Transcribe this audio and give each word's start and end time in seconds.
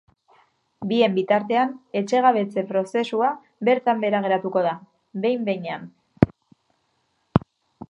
Bien 0.91 1.11
bitartean, 1.17 1.75
etxegabetze 2.01 2.63
prozesua 2.71 3.29
bertan 3.71 4.03
behera 4.05 4.23
geratuko 4.25 4.65
da, 4.69 4.73
behin-behinean. 5.27 5.87